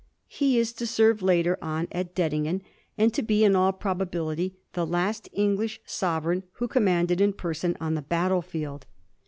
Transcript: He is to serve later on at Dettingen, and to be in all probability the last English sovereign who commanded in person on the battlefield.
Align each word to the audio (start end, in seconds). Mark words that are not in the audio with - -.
He 0.25 0.57
is 0.57 0.73
to 0.73 0.87
serve 0.87 1.21
later 1.21 1.59
on 1.61 1.87
at 1.91 2.15
Dettingen, 2.15 2.63
and 2.97 3.13
to 3.13 3.21
be 3.21 3.43
in 3.43 3.55
all 3.55 3.71
probability 3.71 4.57
the 4.73 4.83
last 4.83 5.29
English 5.31 5.79
sovereign 5.85 6.41
who 6.53 6.67
commanded 6.67 7.21
in 7.21 7.33
person 7.33 7.77
on 7.79 7.93
the 7.93 8.01
battlefield. 8.01 8.87